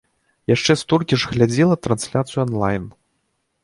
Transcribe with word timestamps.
Яшчэ 0.51 0.77
столькі 0.83 1.21
ж 1.25 1.31
глядзела 1.35 1.75
трансляцыю 1.89 2.39
анлайн. 2.49 2.93